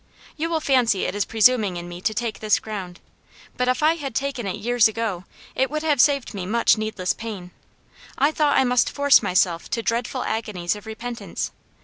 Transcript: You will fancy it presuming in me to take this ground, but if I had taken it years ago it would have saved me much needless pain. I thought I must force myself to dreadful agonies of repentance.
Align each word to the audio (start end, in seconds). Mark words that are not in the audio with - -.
You 0.35 0.49
will 0.49 0.59
fancy 0.59 1.05
it 1.05 1.27
presuming 1.27 1.77
in 1.77 1.87
me 1.87 2.01
to 2.01 2.13
take 2.15 2.39
this 2.39 2.57
ground, 2.57 2.99
but 3.55 3.67
if 3.67 3.83
I 3.83 3.97
had 3.97 4.15
taken 4.15 4.47
it 4.47 4.55
years 4.55 4.87
ago 4.87 5.25
it 5.53 5.69
would 5.69 5.83
have 5.83 6.01
saved 6.01 6.33
me 6.33 6.47
much 6.47 6.75
needless 6.75 7.13
pain. 7.13 7.51
I 8.17 8.31
thought 8.31 8.57
I 8.57 8.63
must 8.63 8.89
force 8.89 9.21
myself 9.21 9.69
to 9.69 9.83
dreadful 9.83 10.23
agonies 10.23 10.75
of 10.75 10.87
repentance. 10.87 11.51